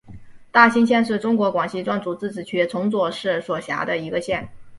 [0.51, 4.49] 大新县是中国广西壮族自治区崇左市所辖的一个县。